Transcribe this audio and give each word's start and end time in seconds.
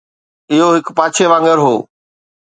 اهو 0.51 0.67
هڪ 0.75 0.87
پاڇي 0.97 1.25
وانگر 1.31 1.57
هو 1.65 1.75